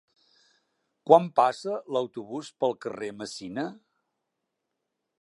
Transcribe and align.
Quan 1.09 1.27
passa 1.41 1.77
l'autobús 1.97 2.51
pel 2.65 2.75
carrer 2.87 3.13
Messina? 3.23 3.71